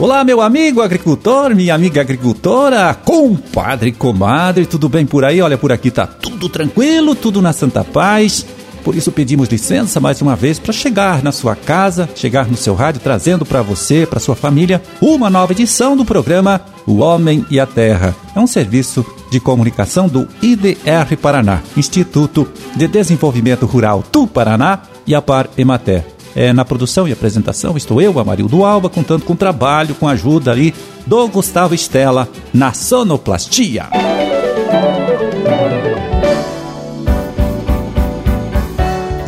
Olá, 0.00 0.22
meu 0.22 0.40
amigo 0.40 0.80
agricultor, 0.80 1.56
minha 1.56 1.74
amiga 1.74 2.00
agricultora, 2.00 2.94
compadre, 2.94 3.90
comadre, 3.90 4.64
tudo 4.64 4.88
bem 4.88 5.04
por 5.04 5.24
aí? 5.24 5.42
Olha, 5.42 5.58
por 5.58 5.72
aqui 5.72 5.90
tá 5.90 6.06
tudo 6.06 6.48
tranquilo, 6.48 7.16
tudo 7.16 7.42
na 7.42 7.52
santa 7.52 7.82
paz. 7.82 8.46
Por 8.84 8.94
isso 8.94 9.10
pedimos 9.10 9.48
licença 9.48 9.98
mais 9.98 10.22
uma 10.22 10.36
vez 10.36 10.56
para 10.60 10.72
chegar 10.72 11.20
na 11.20 11.32
sua 11.32 11.56
casa, 11.56 12.08
chegar 12.14 12.46
no 12.46 12.56
seu 12.56 12.76
rádio, 12.76 13.00
trazendo 13.00 13.44
para 13.44 13.60
você, 13.60 14.06
para 14.06 14.20
sua 14.20 14.36
família, 14.36 14.80
uma 15.00 15.28
nova 15.28 15.50
edição 15.50 15.96
do 15.96 16.04
programa 16.04 16.60
O 16.86 16.98
Homem 16.98 17.44
e 17.50 17.58
a 17.58 17.66
Terra. 17.66 18.14
É 18.36 18.38
um 18.38 18.46
serviço 18.46 19.04
de 19.32 19.40
comunicação 19.40 20.06
do 20.06 20.28
IDR 20.40 21.16
Paraná, 21.20 21.60
Instituto 21.76 22.48
de 22.76 22.86
Desenvolvimento 22.86 23.66
Rural 23.66 24.04
do 24.12 24.28
Paraná 24.28 24.78
e 25.04 25.12
a 25.12 25.20
Par 25.20 25.50
Emater. 25.58 26.17
É, 26.34 26.52
na 26.52 26.64
produção 26.64 27.08
e 27.08 27.12
apresentação 27.12 27.76
estou 27.76 28.00
eu, 28.00 28.18
Amarildo 28.18 28.64
Alba, 28.64 28.88
contando 28.88 29.24
com 29.24 29.34
trabalho, 29.34 29.94
com 29.94 30.06
ajuda 30.06 30.50
ali 30.50 30.74
do 31.06 31.26
Gustavo 31.28 31.74
Estela 31.74 32.28
na 32.52 32.72
sonoplastia. 32.72 33.86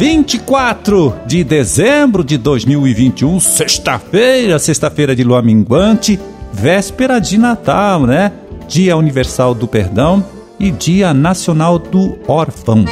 Vinte 0.01 0.35
e 0.35 0.39
quatro 0.39 1.15
de 1.27 1.45
dezembro 1.45 2.25
de 2.25 2.39
2021, 2.39 3.39
sexta-feira, 3.39 4.59
sexta-feira 4.59 5.15
de 5.15 5.23
lua 5.23 5.43
minguante, 5.43 6.19
véspera 6.53 7.19
de 7.19 7.37
Natal, 7.37 8.07
né? 8.07 8.33
Dia 8.67 8.97
Universal 8.97 9.55
do 9.55 9.69
Perdão 9.69 10.25
e 10.59 10.71
Dia 10.71 11.13
Nacional 11.13 11.79
do 11.79 12.19
Órfão. 12.27 12.87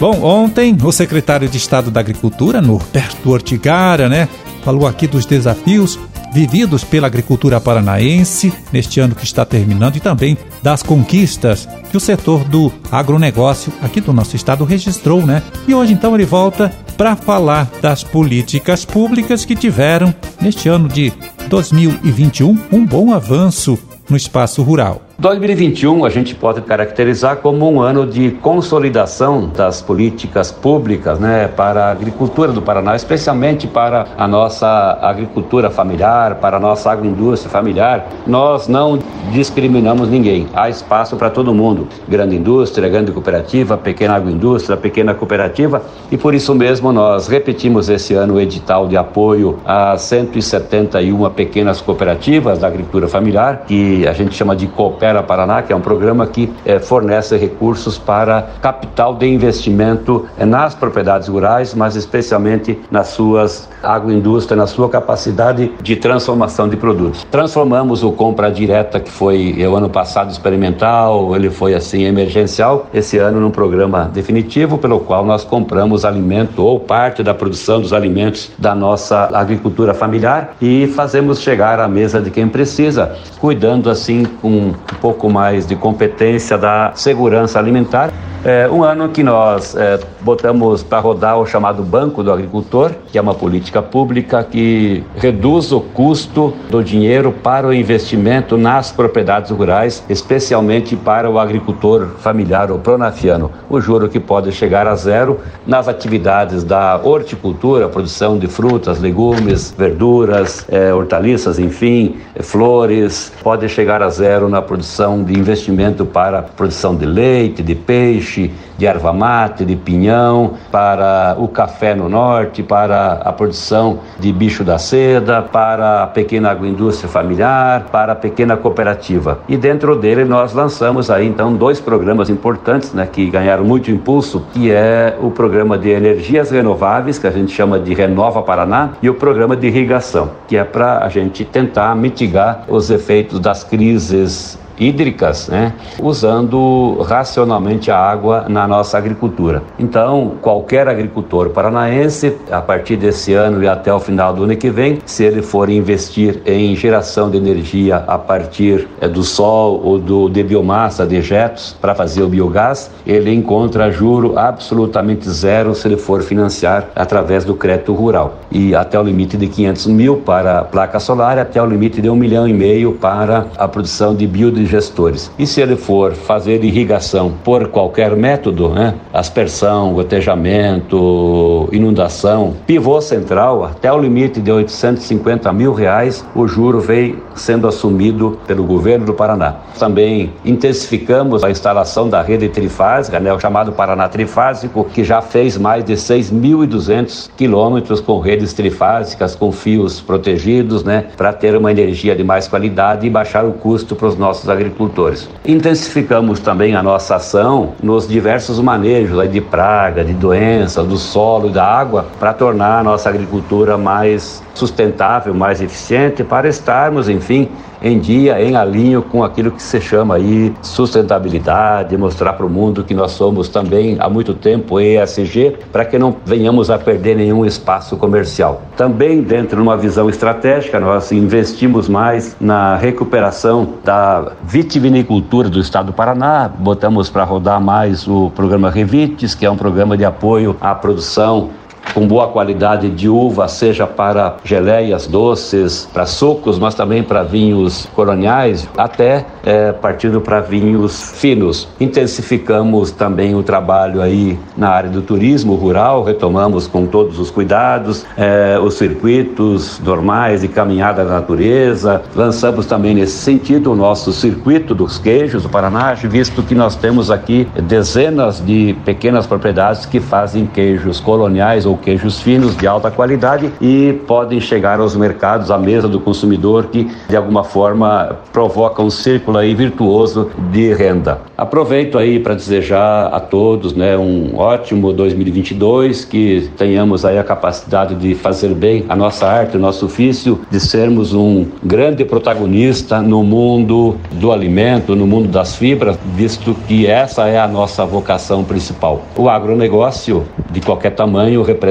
Bom, 0.00 0.22
ontem 0.22 0.74
o 0.82 0.90
secretário 0.90 1.46
de 1.46 1.58
Estado 1.58 1.90
da 1.90 2.00
Agricultura, 2.00 2.62
Norberto 2.62 3.30
Ortigara, 3.30 4.08
né, 4.08 4.30
falou 4.64 4.86
aqui 4.86 5.06
dos 5.06 5.26
desafios 5.26 5.98
vividos 6.32 6.82
pela 6.82 7.06
agricultura 7.06 7.60
paranaense 7.60 8.50
neste 8.72 8.98
ano 8.98 9.14
que 9.14 9.24
está 9.24 9.44
terminando 9.44 9.96
e 9.96 10.00
também 10.00 10.38
das 10.62 10.82
conquistas 10.82 11.68
que 11.90 11.98
o 11.98 12.00
setor 12.00 12.44
do 12.44 12.72
agronegócio 12.90 13.70
aqui 13.82 14.00
do 14.00 14.10
nosso 14.10 14.36
estado 14.36 14.64
registrou, 14.64 15.26
né? 15.26 15.42
E 15.68 15.74
hoje 15.74 15.92
então 15.92 16.14
ele 16.14 16.24
volta 16.24 16.72
para 16.96 17.14
falar 17.14 17.70
das 17.82 18.02
políticas 18.02 18.86
públicas 18.86 19.44
que 19.44 19.54
tiveram 19.54 20.14
neste 20.40 20.66
ano 20.66 20.88
de 20.88 21.12
2021 21.50 22.58
um 22.72 22.86
bom 22.86 23.12
avanço 23.12 23.78
no 24.08 24.16
espaço 24.16 24.62
rural. 24.62 25.09
2021 25.20 26.06
a 26.06 26.08
gente 26.08 26.34
pode 26.34 26.62
caracterizar 26.62 27.36
como 27.36 27.70
um 27.70 27.82
ano 27.82 28.06
de 28.06 28.30
consolidação 28.30 29.50
das 29.54 29.82
políticas 29.82 30.50
públicas 30.50 31.18
né, 31.20 31.46
para 31.46 31.88
a 31.88 31.90
agricultura 31.90 32.52
do 32.52 32.62
Paraná, 32.62 32.96
especialmente 32.96 33.66
para 33.66 34.06
a 34.16 34.26
nossa 34.26 34.98
agricultura 35.02 35.68
familiar, 35.68 36.36
para 36.36 36.56
a 36.56 36.60
nossa 36.60 36.90
agroindústria 36.90 37.50
familiar. 37.50 38.08
Nós 38.26 38.66
não 38.66 38.98
discriminamos 39.30 40.08
ninguém, 40.08 40.48
há 40.54 40.70
espaço 40.70 41.16
para 41.16 41.28
todo 41.28 41.52
mundo, 41.52 41.86
grande 42.08 42.36
indústria, 42.36 42.88
grande 42.88 43.12
cooperativa, 43.12 43.76
pequena 43.76 44.14
agroindústria, 44.14 44.74
pequena 44.74 45.12
cooperativa, 45.12 45.82
e 46.10 46.16
por 46.16 46.34
isso 46.34 46.54
mesmo 46.54 46.92
nós 46.92 47.28
repetimos 47.28 47.90
esse 47.90 48.14
ano 48.14 48.36
o 48.36 48.40
edital 48.40 48.88
de 48.88 48.96
apoio 48.96 49.58
a 49.66 49.98
171 49.98 51.28
pequenas 51.28 51.78
cooperativas 51.82 52.58
da 52.58 52.68
agricultura 52.68 53.06
familiar, 53.06 53.64
que 53.66 54.08
a 54.08 54.14
gente 54.14 54.34
chama 54.34 54.56
de 54.56 54.66
Coopera 54.66 55.09
Coopera 55.10 55.22
Paraná, 55.22 55.62
que 55.62 55.72
é 55.72 55.76
um 55.76 55.80
programa 55.80 56.26
que 56.26 56.52
eh, 56.64 56.78
fornece 56.78 57.36
recursos 57.36 57.98
para 57.98 58.50
capital 58.62 59.14
de 59.14 59.26
investimento 59.26 60.26
eh, 60.38 60.44
nas 60.44 60.74
propriedades 60.74 61.26
rurais, 61.26 61.74
mas 61.74 61.96
especialmente 61.96 62.78
nas 62.90 63.08
suas 63.08 63.68
agroindústrias, 63.82 64.58
na 64.58 64.66
sua 64.66 64.88
capacidade 64.88 65.72
de 65.82 65.96
transformação 65.96 66.68
de 66.68 66.76
produtos. 66.76 67.26
Transformamos 67.30 68.04
o 68.04 68.12
compra 68.12 68.50
direta, 68.50 69.00
que 69.00 69.10
foi 69.10 69.56
eh, 69.58 69.68
o 69.68 69.74
ano 69.74 69.90
passado 69.90 70.30
experimental, 70.30 71.34
ele 71.34 71.50
foi 71.50 71.74
assim 71.74 72.04
emergencial, 72.04 72.86
esse 72.94 73.18
ano 73.18 73.40
num 73.40 73.50
programa 73.50 74.08
definitivo, 74.12 74.78
pelo 74.78 75.00
qual 75.00 75.24
nós 75.24 75.42
compramos 75.42 76.04
alimento 76.04 76.62
ou 76.62 76.78
parte 76.78 77.22
da 77.22 77.34
produção 77.34 77.80
dos 77.80 77.92
alimentos 77.92 78.50
da 78.56 78.74
nossa 78.76 79.28
agricultura 79.36 79.92
familiar 79.92 80.54
e 80.62 80.86
fazemos 80.94 81.40
chegar 81.40 81.80
à 81.80 81.88
mesa 81.88 82.20
de 82.20 82.30
quem 82.30 82.48
precisa, 82.48 83.16
cuidando 83.40 83.90
assim 83.90 84.24
com 84.40 84.72
pouco 85.00 85.30
mais 85.30 85.66
de 85.66 85.74
competência 85.74 86.58
da 86.58 86.92
segurança 86.94 87.58
alimentar. 87.58 88.10
É 88.42 88.66
um 88.70 88.82
ano 88.82 89.10
que 89.10 89.22
nós 89.22 89.76
é, 89.76 90.00
botamos 90.22 90.82
para 90.82 90.98
rodar 90.98 91.38
o 91.38 91.44
chamado 91.44 91.82
Banco 91.82 92.22
do 92.22 92.32
Agricultor, 92.32 92.92
que 93.12 93.18
é 93.18 93.20
uma 93.20 93.34
política 93.34 93.82
pública 93.82 94.42
que 94.42 95.04
reduz 95.16 95.72
o 95.72 95.80
custo 95.82 96.54
do 96.70 96.82
dinheiro 96.82 97.32
para 97.32 97.66
o 97.66 97.74
investimento 97.74 98.56
nas 98.56 98.90
propriedades 98.90 99.50
rurais, 99.50 100.02
especialmente 100.08 100.96
para 100.96 101.28
o 101.28 101.38
agricultor 101.38 102.12
familiar 102.20 102.70
ou 102.70 102.78
pronafiano. 102.78 103.50
O 103.68 103.78
juro 103.78 104.08
que 104.08 104.18
pode 104.18 104.52
chegar 104.52 104.86
a 104.86 104.94
zero 104.94 105.40
nas 105.66 105.86
atividades 105.86 106.64
da 106.64 106.98
horticultura, 107.04 107.90
produção 107.90 108.38
de 108.38 108.46
frutas, 108.46 109.00
legumes, 109.00 109.74
verduras, 109.76 110.64
é, 110.70 110.94
hortaliças, 110.94 111.58
enfim, 111.58 112.16
flores, 112.40 113.30
pode 113.42 113.68
chegar 113.68 114.02
a 114.02 114.08
zero 114.08 114.48
na 114.48 114.62
produção 114.62 115.22
de 115.22 115.38
investimento 115.38 116.06
para 116.06 116.40
produção 116.40 116.96
de 116.96 117.04
leite, 117.04 117.62
de 117.62 117.74
peixe 117.74 118.29
de 118.36 118.86
erva 118.86 119.12
mate, 119.12 119.64
de 119.64 119.76
pinhão, 119.76 120.54
para 120.70 121.34
o 121.38 121.48
café 121.48 121.94
no 121.94 122.08
norte, 122.08 122.62
para 122.62 123.14
a 123.24 123.32
produção 123.32 124.00
de 124.18 124.32
bicho 124.32 124.62
da 124.62 124.78
seda, 124.78 125.42
para 125.42 126.04
a 126.04 126.06
pequena 126.06 126.50
agroindústria 126.50 127.08
familiar, 127.08 127.86
para 127.90 128.12
a 128.12 128.16
pequena 128.16 128.56
cooperativa. 128.56 129.40
E 129.48 129.56
dentro 129.56 129.96
dele 129.96 130.24
nós 130.24 130.52
lançamos 130.52 131.10
aí 131.10 131.26
então 131.26 131.54
dois 131.54 131.80
programas 131.80 132.30
importantes, 132.30 132.92
né, 132.92 133.08
que 133.10 133.28
ganharam 133.28 133.64
muito 133.64 133.90
impulso, 133.90 134.44
que 134.52 134.70
é 134.70 135.16
o 135.20 135.30
programa 135.30 135.76
de 135.76 135.90
energias 135.90 136.50
renováveis, 136.50 137.18
que 137.18 137.26
a 137.26 137.30
gente 137.30 137.52
chama 137.52 137.78
de 137.78 137.94
Renova 137.94 138.42
Paraná, 138.42 138.90
e 139.02 139.10
o 139.10 139.14
programa 139.14 139.56
de 139.56 139.66
irrigação, 139.66 140.30
que 140.46 140.56
é 140.56 140.64
para 140.64 141.04
a 141.04 141.08
gente 141.08 141.44
tentar 141.44 141.94
mitigar 141.96 142.64
os 142.68 142.90
efeitos 142.90 143.40
das 143.40 143.64
crises 143.64 144.59
hídricas, 144.80 145.48
né, 145.48 145.74
usando 146.02 146.96
racionalmente 147.02 147.90
a 147.90 147.98
água 147.98 148.46
na 148.48 148.66
nossa 148.66 148.96
agricultura. 148.96 149.62
Então, 149.78 150.32
qualquer 150.40 150.88
agricultor 150.88 151.50
paranaense, 151.50 152.34
a 152.50 152.62
partir 152.62 152.96
desse 152.96 153.34
ano 153.34 153.62
e 153.62 153.68
até 153.68 153.92
o 153.92 154.00
final 154.00 154.32
do 154.32 154.44
ano 154.44 154.56
que 154.56 154.70
vem, 154.70 154.98
se 155.04 155.22
ele 155.22 155.42
for 155.42 155.68
investir 155.68 156.40
em 156.46 156.74
geração 156.74 157.30
de 157.30 157.36
energia 157.36 157.96
a 158.06 158.16
partir 158.16 158.88
é, 159.00 159.06
do 159.06 159.22
sol 159.22 159.80
ou 159.84 159.98
do, 159.98 160.28
de 160.30 160.42
biomassa, 160.42 161.04
dejetos, 161.04 161.76
para 161.78 161.94
fazer 161.94 162.22
o 162.22 162.28
biogás, 162.28 162.90
ele 163.06 163.32
encontra 163.34 163.90
juro 163.90 164.38
absolutamente 164.38 165.28
zero 165.28 165.74
se 165.74 165.86
ele 165.86 165.98
for 165.98 166.22
financiar 166.22 166.88
através 166.96 167.44
do 167.44 167.54
crédito 167.54 167.92
rural. 167.92 168.38
E 168.50 168.74
até 168.74 168.98
o 168.98 169.02
limite 169.02 169.36
de 169.36 169.46
500 169.46 169.86
mil 169.88 170.16
para 170.18 170.60
a 170.60 170.64
placa 170.64 170.98
solar, 170.98 171.38
até 171.38 171.62
o 171.62 171.66
limite 171.66 172.00
de 172.00 172.08
um 172.08 172.16
milhão 172.16 172.48
e 172.48 172.52
meio 172.52 172.92
para 172.92 173.46
a 173.58 173.68
produção 173.68 174.14
de 174.14 174.26
biodigestos 174.26 174.69
gestores. 174.70 175.30
E 175.38 175.46
se 175.46 175.60
ele 175.60 175.76
for 175.76 176.12
fazer 176.12 176.62
irrigação 176.64 177.32
por 177.44 177.68
qualquer 177.68 178.16
método, 178.16 178.68
né, 178.68 178.94
aspersão, 179.12 179.92
gotejamento, 179.92 181.68
inundação, 181.72 182.54
pivô 182.66 183.00
central, 183.00 183.64
até 183.64 183.92
o 183.92 183.98
limite 183.98 184.40
de 184.40 184.50
850 184.50 185.52
mil 185.52 185.72
reais, 185.72 186.24
o 186.34 186.46
juro 186.46 186.80
vem 186.80 187.16
sendo 187.34 187.66
assumido 187.66 188.38
pelo 188.46 188.64
governo 188.64 189.06
do 189.06 189.14
Paraná. 189.14 189.56
Também 189.78 190.32
intensificamos 190.44 191.42
a 191.42 191.50
instalação 191.50 192.08
da 192.08 192.22
rede 192.22 192.48
trifásica, 192.48 193.18
né, 193.18 193.32
o 193.32 193.40
chamado 193.40 193.72
Paraná 193.72 194.08
Trifásico, 194.08 194.84
que 194.84 195.02
já 195.02 195.20
fez 195.20 195.56
mais 195.56 195.84
de 195.84 195.94
6.200 195.94 197.30
quilômetros 197.36 198.00
com 198.00 198.20
redes 198.20 198.52
trifásicas, 198.52 199.34
com 199.34 199.50
fios 199.50 200.00
protegidos, 200.00 200.84
né, 200.84 201.06
para 201.16 201.32
ter 201.32 201.56
uma 201.56 201.70
energia 201.70 202.14
de 202.14 202.22
mais 202.22 202.46
qualidade 202.46 203.06
e 203.06 203.10
baixar 203.10 203.44
o 203.44 203.52
custo 203.52 203.96
para 203.96 204.08
os 204.08 204.16
nossos 204.16 204.48
agricultores 204.48 204.59
agricultores. 204.60 205.28
Intensificamos 205.44 206.40
também 206.40 206.74
a 206.74 206.82
nossa 206.82 207.16
ação 207.16 207.72
nos 207.82 208.06
diversos 208.06 208.60
manejos 208.60 209.30
de 209.30 209.40
praga, 209.40 210.04
de 210.04 210.12
doença, 210.12 210.82
do 210.82 210.96
solo 210.96 211.48
e 211.48 211.52
da 211.52 211.64
água, 211.64 212.06
para 212.18 212.32
tornar 212.32 212.80
a 212.80 212.84
nossa 212.84 213.08
agricultura 213.08 213.78
mais 213.78 214.42
sustentável, 214.54 215.34
mais 215.34 215.60
eficiente, 215.60 216.22
para 216.22 216.48
estarmos, 216.48 217.08
enfim, 217.08 217.48
em 217.82 217.98
dia, 217.98 218.40
em 218.42 218.56
alinho 218.56 219.02
com 219.02 219.24
aquilo 219.24 219.50
que 219.50 219.62
se 219.62 219.80
chama 219.80 220.16
aí 220.16 220.54
sustentabilidade, 220.62 221.96
mostrar 221.96 222.34
para 222.34 222.46
o 222.46 222.50
mundo 222.50 222.84
que 222.84 222.94
nós 222.94 223.12
somos 223.12 223.48
também 223.48 223.96
há 223.98 224.08
muito 224.08 224.34
tempo 224.34 224.80
ESG, 224.80 225.56
para 225.72 225.84
que 225.84 225.98
não 225.98 226.14
venhamos 226.24 226.70
a 226.70 226.78
perder 226.78 227.16
nenhum 227.16 227.44
espaço 227.44 227.96
comercial. 227.96 228.62
Também 228.76 229.22
dentro 229.22 229.56
de 229.56 229.62
uma 229.62 229.76
visão 229.76 230.08
estratégica, 230.08 230.78
nós 230.78 231.10
investimos 231.12 231.88
mais 231.88 232.36
na 232.40 232.76
recuperação 232.76 233.74
da 233.84 234.32
vitivinicultura 234.42 235.48
do 235.48 235.60
estado 235.60 235.86
do 235.86 235.92
Paraná, 235.92 236.48
botamos 236.48 237.08
para 237.08 237.24
rodar 237.24 237.60
mais 237.60 238.06
o 238.06 238.30
programa 238.30 238.70
Revites, 238.70 239.34
que 239.34 239.46
é 239.46 239.50
um 239.50 239.56
programa 239.56 239.96
de 239.96 240.04
apoio 240.04 240.56
à 240.60 240.74
produção 240.74 241.50
com 241.94 242.06
boa 242.06 242.28
qualidade 242.28 242.88
de 242.88 243.08
uva, 243.08 243.48
seja 243.48 243.86
para 243.86 244.36
geleias 244.44 245.06
doces, 245.06 245.88
para 245.92 246.06
sucos, 246.06 246.58
mas 246.58 246.74
também 246.74 247.02
para 247.02 247.22
vinhos 247.22 247.88
coloniais, 247.94 248.68
até 248.76 249.24
é, 249.44 249.72
partindo 249.72 250.20
para 250.20 250.40
vinhos 250.40 251.12
finos. 251.12 251.68
Intensificamos 251.80 252.90
também 252.90 253.34
o 253.34 253.42
trabalho 253.42 254.00
aí 254.00 254.38
na 254.56 254.68
área 254.68 254.90
do 254.90 255.02
turismo 255.02 255.54
rural, 255.54 256.02
retomamos 256.04 256.66
com 256.66 256.86
todos 256.86 257.18
os 257.18 257.30
cuidados 257.30 258.04
é, 258.16 258.58
os 258.58 258.74
circuitos 258.74 259.80
normais 259.80 260.42
de 260.42 260.48
caminhada 260.48 261.04
da 261.04 261.12
natureza. 261.12 262.02
Lançamos 262.14 262.66
também 262.66 262.94
nesse 262.94 263.18
sentido 263.18 263.72
o 263.72 263.76
nosso 263.76 264.12
circuito 264.12 264.74
dos 264.74 264.98
queijos 264.98 265.42
do 265.42 265.48
Paraná, 265.48 265.94
visto 265.94 266.42
que 266.42 266.54
nós 266.54 266.76
temos 266.76 267.10
aqui 267.10 267.48
dezenas 267.62 268.44
de 268.44 268.76
pequenas 268.84 269.26
propriedades 269.26 269.86
que 269.86 270.00
fazem 270.00 270.46
queijos 270.46 271.00
coloniais 271.00 271.66
ou 271.66 271.76
queijos 271.80 272.20
finos 272.20 272.56
de 272.56 272.66
alta 272.66 272.90
qualidade 272.90 273.50
e 273.60 273.98
podem 274.06 274.40
chegar 274.40 274.80
aos 274.80 274.94
mercados, 274.94 275.50
à 275.50 275.58
mesa 275.58 275.88
do 275.88 275.98
consumidor, 275.98 276.66
que 276.66 276.90
de 277.08 277.16
alguma 277.16 277.42
forma 277.42 278.18
provoca 278.32 278.82
um 278.82 278.90
círculo 278.90 279.38
aí 279.38 279.54
virtuoso 279.54 280.30
de 280.52 280.72
renda. 280.74 281.18
Aproveito 281.36 281.98
aí 281.98 282.20
para 282.20 282.34
desejar 282.34 283.06
a 283.06 283.18
todos 283.18 283.74
né, 283.74 283.96
um 283.96 284.36
ótimo 284.36 284.92
2022, 284.92 286.04
que 286.04 286.50
tenhamos 286.56 287.04
aí 287.04 287.18
a 287.18 287.24
capacidade 287.24 287.94
de 287.94 288.14
fazer 288.14 288.54
bem 288.54 288.84
a 288.88 288.94
nossa 288.94 289.26
arte, 289.26 289.56
o 289.56 289.60
nosso 289.60 289.86
ofício, 289.86 290.40
de 290.50 290.60
sermos 290.60 291.14
um 291.14 291.46
grande 291.62 292.04
protagonista 292.04 293.00
no 293.00 293.22
mundo 293.22 293.96
do 294.12 294.32
alimento, 294.32 294.94
no 294.94 295.06
mundo 295.06 295.28
das 295.28 295.56
fibras, 295.56 295.98
visto 296.14 296.54
que 296.68 296.86
essa 296.86 297.26
é 297.26 297.38
a 297.38 297.48
nossa 297.48 297.84
vocação 297.86 298.44
principal. 298.44 299.02
O 299.16 299.28
agronegócio 299.28 300.26
de 300.50 300.60
qualquer 300.60 300.90
tamanho 300.90 301.42
representa 301.42 301.69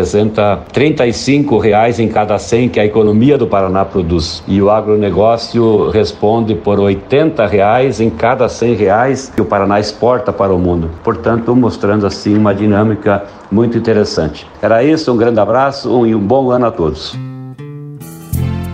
35 0.72 1.57
reais 1.57 2.00
em 2.00 2.07
cada 2.07 2.38
100 2.38 2.69
que 2.69 2.80
a 2.80 2.86
economia 2.86 3.38
do 3.38 3.48
Paraná 3.48 3.86
produz 3.86 4.44
e 4.48 4.62
o 4.62 4.69
agronegócio 4.69 5.90
responde 5.90 6.56
por 6.56 6.80
80 6.80 7.46
reais 7.46 8.00
em 8.00 8.10
cada 8.10 8.48
100 8.48 8.74
reais 8.75 9.31
que 9.36 9.42
o 9.42 9.46
Paraná 9.46 9.80
exporta 9.80 10.31
para 10.31 10.54
o 10.54 10.60
mundo. 10.60 10.90
Portanto, 11.04 11.56
mostrando 11.56 12.06
assim 12.06 12.38
uma 12.38 12.54
dinâmica 12.54 13.24
muito 13.51 13.78
interessante. 13.78 14.46
Era 14.62 14.84
isso, 14.84 15.12
um 15.12 15.18
grande 15.18 15.40
abraço 15.40 16.06
e 16.06 16.13
um 16.13 16.19
bom 16.19 16.51
ano 16.51 16.68
a 16.68 16.72
todos. 16.72 17.18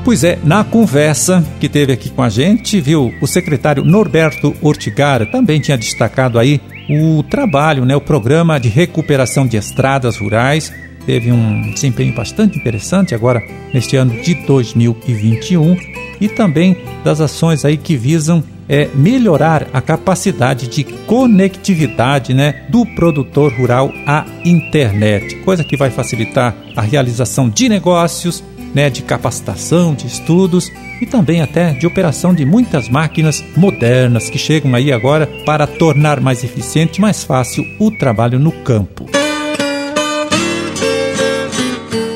Pois 0.06 0.24
é, 0.24 0.38
na 0.44 0.64
conversa 0.64 1.44
que 1.60 1.68
teve 1.68 1.92
aqui 1.92 2.12
com 2.12 2.22
a 2.22 2.30
gente, 2.30 2.80
viu, 2.80 3.12
o 3.20 3.26
secretário 3.26 3.84
Norberto 3.84 4.56
Ortigara 4.62 5.26
também 5.26 5.60
tinha 5.60 5.76
destacado 5.76 6.38
aí 6.38 6.62
o 6.88 7.24
trabalho, 7.24 7.86
né, 7.86 7.96
o 7.96 8.02
programa 8.02 8.60
de 8.60 8.70
recuperação 8.70 9.48
de 9.48 9.58
estradas 9.58 10.18
rurais. 10.18 10.72
Teve 11.06 11.32
um 11.32 11.72
desempenho 11.72 12.14
bastante 12.16 12.58
interessante 12.58 13.14
agora 13.14 13.42
neste 13.74 13.96
ano 13.96 14.22
de 14.22 14.34
2021 14.46 15.78
e 16.20 16.28
também 16.28 16.78
das 17.04 17.22
ações 17.22 17.64
aí 17.64 17.78
que 17.78 17.96
visam 17.96 18.44
é 18.68 18.90
melhorar 18.96 19.68
a 19.74 19.80
capacidade 19.80 20.68
de 20.68 20.84
conectividade 20.84 22.34
né, 22.34 22.66
do 22.70 22.86
produtor 22.96 23.54
rural 23.54 23.94
à 24.08 24.26
internet, 24.44 25.36
coisa 25.38 25.64
que 25.64 25.78
vai 25.78 25.92
facilitar 25.92 26.56
a 26.76 26.82
realização 26.82 27.48
de 27.48 27.70
negócios 27.70 28.44
né, 28.74 28.90
de 28.90 29.04
capacitação, 29.04 29.94
de 29.94 30.08
estudos 30.08 30.72
e 31.02 31.06
também 31.06 31.42
até 31.42 31.74
de 31.74 31.88
operação 31.88 32.34
de 32.34 32.46
muitas 32.46 32.90
máquinas 32.90 33.44
modernas 33.56 34.30
que 34.30 34.38
chegam 34.38 34.74
aí 34.76 34.92
agora 34.92 35.28
para 35.46 35.68
tornar 35.68 36.20
mais 36.20 36.44
eficiente, 36.44 37.00
mais 37.00 37.24
fácil 37.24 37.64
o 37.80 37.92
trabalho 37.92 38.40
no 38.40 38.52
campo. 38.52 39.05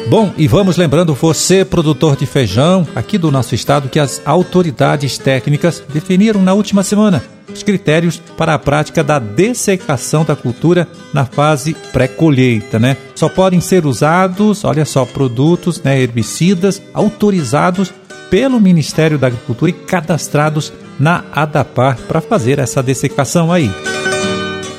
Bom, 0.10 0.34
e 0.36 0.48
vamos 0.48 0.76
lembrando 0.76 1.14
você, 1.14 1.64
produtor 1.64 2.16
de 2.16 2.26
feijão, 2.26 2.88
aqui 2.96 3.16
do 3.16 3.30
nosso 3.30 3.54
estado, 3.54 3.90
que 3.90 4.00
as 4.00 4.20
autoridades 4.26 5.20
técnicas 5.20 5.84
definiram 5.88 6.42
na 6.42 6.52
última 6.56 6.82
semana 6.82 7.24
os 7.48 7.62
critérios 7.62 8.20
para 8.36 8.56
a 8.56 8.60
prática 8.60 9.04
da 9.04 9.20
dessecação 9.20 10.26
da 10.26 10.36
cultura 10.36 10.88
na 11.14 11.26
fase 11.26 11.76
pré-colheita, 11.94 12.80
né? 12.80 12.98
Só 13.14 13.30
podem 13.30 13.62
ser 13.62 13.86
usados, 13.86 14.64
olha 14.64 14.84
só, 14.84 15.06
produtos, 15.06 15.80
né, 15.84 16.02
herbicidas 16.02 16.82
autorizados 16.92 17.94
pelo 18.32 18.60
Ministério 18.60 19.20
da 19.20 19.28
Agricultura 19.28 19.70
e 19.70 19.74
cadastrados 19.74 20.74
na 21.00 21.24
ADAPAR 21.32 22.00
para 22.08 22.20
fazer 22.20 22.58
essa 22.58 22.82
dessecação 22.82 23.52
aí. 23.52 23.70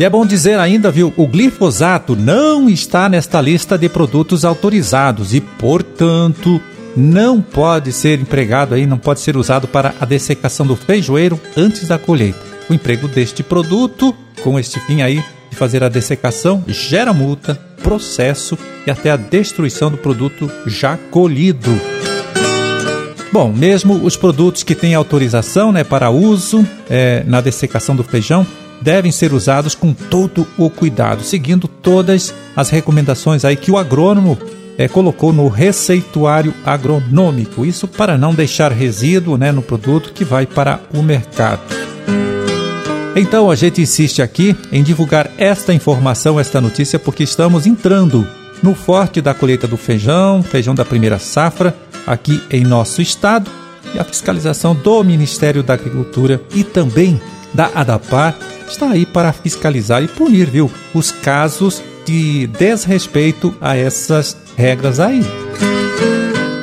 E 0.01 0.05
é 0.05 0.09
bom 0.09 0.25
dizer 0.25 0.59
ainda, 0.59 0.91
viu, 0.91 1.13
o 1.15 1.27
glifosato 1.27 2.17
não 2.17 2.71
está 2.71 3.07
nesta 3.07 3.39
lista 3.39 3.77
de 3.77 3.87
produtos 3.87 4.47
autorizados 4.47 5.35
e, 5.35 5.43
portanto, 5.43 6.59
não 6.97 7.43
pode 7.43 7.93
ser 7.93 8.19
empregado 8.19 8.75
aí, 8.75 8.87
não 8.87 8.97
pode 8.97 9.21
ser 9.21 9.37
usado 9.37 9.69
para 9.69 9.95
a 10.01 10.07
dessecação 10.07 10.67
do 10.67 10.75
feijoeiro 10.75 11.39
antes 11.55 11.87
da 11.87 11.99
colheita. 11.99 12.41
O 12.71 12.73
emprego 12.73 13.09
deste 13.09 13.43
produto, 13.43 14.17
com 14.43 14.59
este 14.59 14.81
fim 14.81 15.03
aí 15.03 15.23
de 15.51 15.57
fazer 15.57 15.85
a 15.85 15.89
dessecação, 15.91 16.65
gera 16.67 17.13
multa, 17.13 17.61
processo 17.83 18.57
e 18.87 18.91
até 18.91 19.11
a 19.11 19.17
destruição 19.17 19.91
do 19.91 19.99
produto 19.99 20.51
já 20.67 20.97
colhido. 21.11 21.79
Bom, 23.31 23.53
mesmo 23.53 24.03
os 24.03 24.17
produtos 24.17 24.63
que 24.63 24.75
têm 24.75 24.95
autorização 24.95 25.71
né, 25.71 25.85
para 25.85 26.09
uso 26.09 26.67
é, 26.89 27.23
na 27.27 27.43
dessecação 27.43 27.95
do 27.95 28.03
feijão 28.03 28.47
devem 28.81 29.13
ser 29.13 29.33
usados 29.33 29.75
com 29.75 29.93
todo 29.93 30.47
o 30.57 30.71
cuidado, 30.71 31.23
seguindo 31.23 31.69
todas 31.69 32.35
as 32.57 32.71
recomendações 32.71 33.45
aí 33.45 33.57
que 33.57 33.71
o 33.71 33.79
agrônomo 33.79 34.39
é, 34.79 34.89
colocou 34.89 35.33
no 35.33 35.49
receituário 35.49 36.55
agronômico. 36.65 37.67
Isso 37.67 37.87
para 37.87 38.17
não 38.17 38.35
deixar 38.35 38.73
resíduo 38.73 39.37
né, 39.37 39.53
no 39.53 39.63
produto 39.63 40.13
que 40.13 40.25
vai 40.25 40.47
para 40.47 40.81
o 40.95 41.03
mercado. 41.03 41.61
Então 43.15 43.51
a 43.51 43.57
gente 43.57 43.83
insiste 43.83 44.23
aqui 44.23 44.57
em 44.73 44.83
divulgar 44.83 45.31
esta 45.37 45.75
informação, 45.75 46.39
esta 46.39 46.61
notícia, 46.61 46.99
porque 46.99 47.25
estamos 47.25 47.67
entrando 47.67 48.27
no 48.63 48.75
forte 48.75 49.21
da 49.21 49.35
colheita 49.35 49.67
do 49.67 49.77
feijão, 49.77 50.43
feijão 50.43 50.75
da 50.75 50.85
primeira 50.85 51.19
safra, 51.19 51.75
aqui 52.07 52.41
em 52.51 52.63
nosso 52.63 53.03
estado, 53.03 53.51
e 53.95 53.99
a 53.99 54.05
fiscalização 54.05 54.75
do 54.75 55.03
Ministério 55.03 55.63
da 55.63 55.75
Agricultura 55.75 56.41
e 56.55 56.63
também 56.63 57.21
da 57.55 57.71
ADAPAR 57.75 58.37
está 58.69 58.91
aí 58.91 59.05
para 59.05 59.33
fiscalizar 59.33 60.03
e 60.03 60.09
punir, 60.09 60.49
viu, 60.49 60.71
os 60.95 61.11
casos 61.11 61.83
de 62.07 62.47
desrespeito 62.47 63.55
a 63.61 63.77
essas 63.77 64.37
regras 64.57 65.01
aí. 65.01 65.23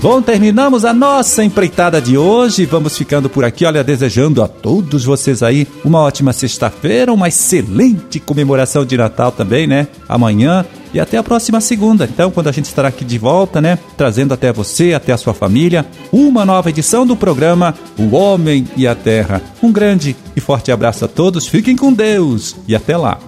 Bom, 0.01 0.23
terminamos 0.23 0.85
a 0.85 0.93
nossa 0.93 1.43
empreitada 1.43 2.01
de 2.01 2.17
hoje. 2.17 2.65
Vamos 2.65 2.97
ficando 2.97 3.29
por 3.29 3.45
aqui, 3.45 3.65
olha, 3.65 3.83
desejando 3.83 4.41
a 4.41 4.47
todos 4.47 5.05
vocês 5.05 5.43
aí 5.43 5.67
uma 5.85 6.01
ótima 6.01 6.33
sexta-feira, 6.33 7.13
uma 7.13 7.27
excelente 7.27 8.21
comemoração 8.21 8.85
de 8.85 8.97
Natal 8.97 9.33
também, 9.33 9.67
né? 9.67 9.89
Amanhã 10.09 10.65
e 10.95 11.01
até 11.01 11.19
a 11.19 11.23
próxima 11.23 11.61
segunda. 11.61 12.05
Então, 12.05 12.31
quando 12.31 12.47
a 12.49 12.53
gente 12.53 12.67
estará 12.67 12.89
aqui 12.89 13.05
de 13.05 13.19
volta, 13.19 13.61
né, 13.61 13.77
trazendo 13.97 14.33
até 14.33 14.53
você, 14.53 14.95
até 14.95 15.13
a 15.13 15.19
sua 15.19 15.35
família, 15.35 15.85
uma 16.13 16.45
nova 16.45 16.71
edição 16.71 17.05
do 17.05 17.17
programa 17.17 17.75
O 17.99 18.15
Homem 18.15 18.69
e 18.77 18.87
a 18.87 18.95
Terra. 18.95 19.43
Um 19.61 19.73
grande 19.73 20.17
e 20.37 20.41
forte 20.41 20.71
abraço 20.71 21.05
a 21.05 21.09
todos. 21.09 21.49
Fiquem 21.49 21.77
com 21.77 21.93
Deus 21.93 22.55
e 22.69 22.77
até 22.77 22.97
lá. 22.97 23.19